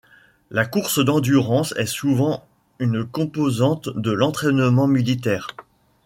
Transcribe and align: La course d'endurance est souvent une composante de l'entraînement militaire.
La 0.49 0.65
course 0.65 0.97
d'endurance 0.97 1.75
est 1.77 1.85
souvent 1.85 2.47
une 2.79 3.05
composante 3.05 3.87
de 3.95 4.09
l'entraînement 4.09 4.87
militaire. 4.87 5.49